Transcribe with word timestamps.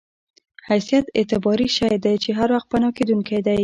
حیثیت 0.69 1.05
اعتباري 1.17 1.67
شی 1.77 1.95
دی 2.03 2.15
چې 2.23 2.29
هر 2.39 2.49
وخت 2.55 2.67
پناه 2.71 2.91
کېدونکی 2.97 3.39
دی. 3.47 3.57